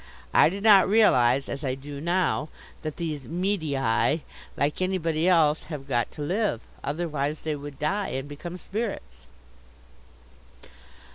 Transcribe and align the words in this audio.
I 0.33 0.49
did 0.49 0.63
not 0.63 0.89
realize, 0.89 1.47
as 1.47 1.63
I 1.63 1.75
do 1.75 2.01
now, 2.01 2.49
that 2.81 2.97
these 2.97 3.27
medii, 3.27 4.21
like 4.57 4.81
anybody 4.81 5.27
else, 5.27 5.65
have 5.65 5.87
got 5.87 6.09
to 6.13 6.23
live; 6.23 6.61
otherwise 6.83 7.41
they 7.43 7.55
would 7.55 7.77
die 7.77 8.07
and 8.07 8.27
become 8.27 8.57
spirits. 8.57 9.27